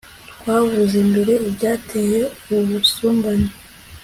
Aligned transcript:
twavuze 0.39 0.97
mbere 1.09 1.33
ibyateye 1.47 2.21
ubusumbane 2.55 3.49